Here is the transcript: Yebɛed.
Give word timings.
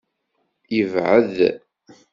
Yebɛed. 0.75 1.35